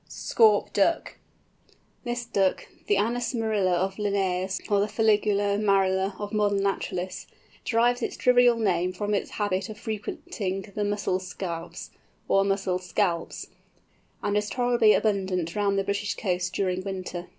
SCAUP 0.09 0.73
DUCK. 0.73 1.19
This 2.03 2.25
Duck, 2.25 2.67
the 2.87 2.97
Anas 2.97 3.35
marila 3.35 3.73
of 3.75 3.97
Linnæus, 3.97 4.59
or 4.71 4.87
Fuligula 4.87 5.59
marila 5.59 6.15
of 6.19 6.33
modern 6.33 6.63
naturalists, 6.63 7.27
derives 7.65 8.01
its 8.01 8.17
trivial 8.17 8.57
name 8.57 8.93
from 8.93 9.13
its 9.13 9.29
habit 9.29 9.69
of 9.69 9.77
frequenting 9.77 10.63
the 10.73 10.83
"mussel 10.83 11.19
scaups," 11.19 11.91
or 12.27 12.43
"mussel 12.43 12.79
scalps," 12.79 13.49
and 14.23 14.35
is 14.35 14.49
tolerably 14.49 14.93
abundant 14.93 15.55
round 15.55 15.77
the 15.77 15.83
British 15.83 16.15
coasts 16.15 16.49
during 16.49 16.83
winter. 16.83 17.27